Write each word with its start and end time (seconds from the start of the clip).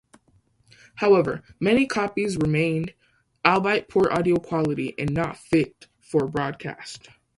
However, 0.95 1.43
many 1.59 1.85
copies 1.85 2.35
remained, 2.35 2.95
albeit 3.45 3.87
poor 3.87 4.11
audio 4.11 4.37
quality 4.37 4.95
and 4.97 5.11
not 5.13 5.37
fit 5.37 5.85
for 5.99 6.27
broadcast. 6.27 7.07